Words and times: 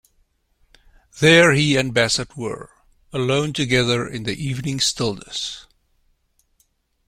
There 1.19 1.51
he 1.53 1.75
and 1.75 1.93
Bassett 1.93 2.35
were, 2.35 2.71
alone 3.13 3.53
together 3.53 4.07
in 4.07 4.23
the 4.23 4.33
evening 4.35 4.79
stillness. 4.79 5.67